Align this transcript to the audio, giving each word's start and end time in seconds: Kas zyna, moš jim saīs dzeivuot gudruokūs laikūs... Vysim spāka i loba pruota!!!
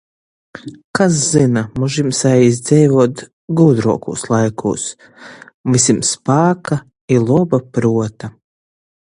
Kas 0.99 1.17
zyna, 1.33 1.61
moš 1.83 1.97
jim 1.99 2.09
saīs 2.19 2.61
dzeivuot 2.69 3.21
gudruokūs 3.59 4.25
laikūs... 4.31 4.87
Vysim 5.77 6.01
spāka 6.15 6.81
i 7.19 7.23
loba 7.29 7.63
pruota!!! 7.79 8.33